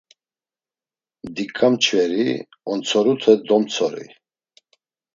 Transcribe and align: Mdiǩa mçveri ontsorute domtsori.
Mdiǩa 1.25 1.67
mçveri 1.71 2.27
ontsorute 2.71 3.33
domtsori. 3.47 4.07